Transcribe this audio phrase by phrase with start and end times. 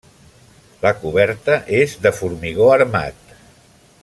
[0.85, 3.37] La coberta és de formigó armat.